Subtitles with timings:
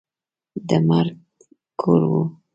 [0.67, 1.17] د مرګ
[1.81, 2.23] کور وو.